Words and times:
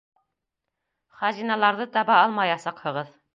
Хазиналарҙы 1.19 1.87
таба 1.99 2.17
алмаясаҡһығыҙ. 2.23 3.15